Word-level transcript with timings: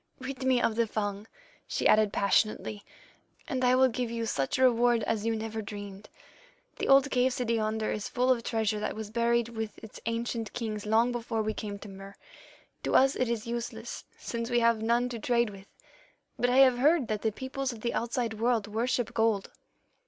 "'Rid 0.19 0.43
me 0.43 0.59
of 0.59 0.77
the 0.77 0.87
Fung,' 0.87 1.27
she 1.67 1.87
added 1.87 2.11
passionately, 2.11 2.83
'and 3.47 3.63
I 3.63 3.75
will 3.75 3.87
give 3.87 4.09
you 4.09 4.25
such 4.25 4.57
a 4.57 4.63
reward 4.63 5.03
as 5.03 5.27
you 5.27 5.35
never 5.35 5.61
dreamed. 5.61 6.09
The 6.77 6.87
old 6.87 7.11
cave 7.11 7.33
city 7.33 7.53
yonder 7.53 7.91
is 7.91 8.09
full 8.09 8.31
of 8.31 8.41
treasure 8.41 8.79
that 8.79 8.95
was 8.95 9.11
buried 9.11 9.49
with 9.49 9.77
its 9.77 9.99
ancient 10.07 10.53
kings 10.53 10.87
long 10.87 11.11
before 11.11 11.43
we 11.43 11.53
came 11.53 11.77
to 11.77 11.87
Mur. 11.87 12.15
To 12.81 12.95
us 12.95 13.15
it 13.15 13.29
is 13.29 13.45
useless, 13.45 14.03
since 14.17 14.49
we 14.49 14.59
have 14.59 14.81
none 14.81 15.07
to 15.09 15.19
trade 15.19 15.51
with, 15.51 15.67
but 16.39 16.49
I 16.49 16.57
have 16.57 16.79
heard 16.79 17.07
that 17.07 17.21
the 17.21 17.31
peoples 17.31 17.71
of 17.71 17.81
the 17.81 17.93
outside 17.93 18.33
world 18.39 18.65
worship 18.65 19.13
gold. 19.13 19.51